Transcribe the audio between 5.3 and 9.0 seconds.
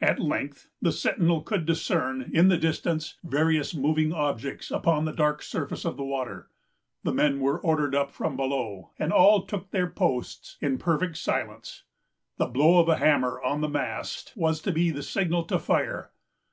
surface of the water. The men were ordered up from below,